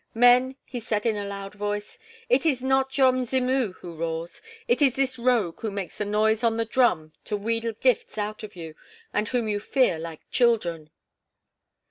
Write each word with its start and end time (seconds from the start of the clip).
"Men!" 0.15 0.55
he 0.65 0.79
said 0.79 1.05
in 1.05 1.15
a 1.15 1.27
loud 1.27 1.53
voice, 1.53 1.99
"it 2.27 2.43
is 2.43 2.63
not 2.63 2.97
your 2.97 3.11
Mzimu 3.11 3.73
who 3.81 3.93
roars; 3.93 4.41
it 4.67 4.81
is 4.81 4.95
this 4.95 5.19
rogue 5.19 5.59
who 5.61 5.69
makes 5.69 5.99
the 5.99 6.05
noise 6.05 6.43
on 6.43 6.57
the 6.57 6.65
drum 6.65 7.13
to 7.25 7.37
wheedle 7.37 7.73
gifts 7.73 8.17
out 8.17 8.41
of 8.41 8.55
you, 8.55 8.73
and 9.13 9.27
whom 9.27 9.47
you 9.47 9.59
fear 9.59 9.99
like 9.99 10.27
children!" 10.31 10.89